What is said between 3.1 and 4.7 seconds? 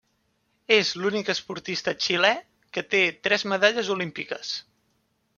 tres medalles olímpiques.